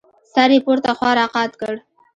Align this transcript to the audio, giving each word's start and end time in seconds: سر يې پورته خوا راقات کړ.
سر 0.33 0.49
يې 0.55 0.59
پورته 0.65 0.91
خوا 0.97 1.11
راقات 1.19 1.51
کړ. 1.61 1.73